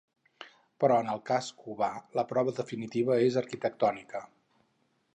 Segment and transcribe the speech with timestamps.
[0.83, 1.91] Però en el cas cubà
[2.21, 4.27] la prova definitiva és arquitectònica.